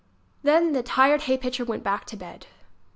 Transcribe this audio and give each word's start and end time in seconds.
Then 0.41 0.71
the 0.71 0.81
tired 0.81 1.21
hay 1.29 1.37
pitcher 1.37 1.63
went 1.63 1.83
back 1.83 2.05
to 2.05 2.17
bed! 2.17 2.47